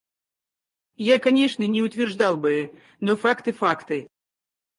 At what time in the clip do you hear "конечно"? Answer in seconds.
1.19-1.61